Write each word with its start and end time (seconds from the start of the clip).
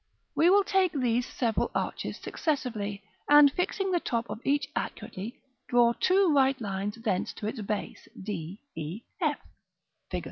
We 0.35 0.49
will 0.49 0.63
take 0.63 0.93
these 0.93 1.27
several 1.27 1.69
arches 1.75 2.17
successively, 2.17 3.03
and 3.29 3.51
fixing 3.51 3.91
the 3.91 3.99
top 3.99 4.31
of 4.31 4.43
each 4.43 4.67
accurately, 4.75 5.39
draw 5.69 5.93
two 5.93 6.33
right 6.33 6.59
lines 6.59 6.95
thence 6.95 7.31
to 7.33 7.45
its 7.45 7.61
base, 7.61 8.07
d, 8.19 8.63
e, 8.75 9.03
f, 9.21 9.37
Fig. 10.09 10.19